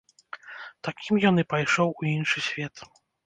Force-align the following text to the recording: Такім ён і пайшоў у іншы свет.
Такім 0.87 1.19
ён 1.31 1.35
і 1.43 1.45
пайшоў 1.53 1.93
у 2.01 2.09
іншы 2.15 2.45
свет. 2.49 2.75